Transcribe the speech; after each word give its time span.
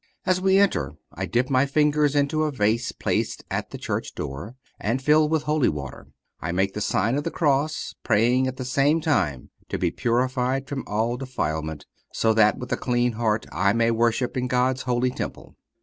As 0.25 0.41
we 0.41 0.57
enter 0.57 0.95
I 1.13 1.27
dip 1.27 1.47
my 1.51 1.67
fingers 1.67 2.15
into 2.15 2.41
a 2.45 2.51
vase 2.51 2.91
placed 2.91 3.43
at 3.51 3.69
the 3.69 3.77
church 3.77 4.15
door, 4.15 4.55
and 4.79 4.99
filled 4.99 5.29
with 5.29 5.43
holy 5.43 5.69
water, 5.69 6.07
and 6.07 6.13
I 6.41 6.51
make 6.51 6.73
the 6.73 6.81
sign 6.81 7.13
of 7.19 7.23
the 7.23 7.29
cross, 7.29 7.93
praying 8.01 8.47
at 8.47 8.57
the 8.57 8.65
same 8.65 8.99
time 8.99 9.51
to 9.69 9.77
be 9.77 9.91
purified 9.91 10.67
from 10.67 10.83
all 10.87 11.17
defilement, 11.17 11.85
so 12.13 12.33
that 12.33 12.57
with 12.57 12.71
a 12.71 12.77
clean 12.77 13.11
heart 13.11 13.45
I 13.51 13.73
may 13.73 13.91
worship 13.91 14.35
in 14.35 14.47
God's 14.47 14.81
holy 14.81 15.11
temple. 15.11 15.55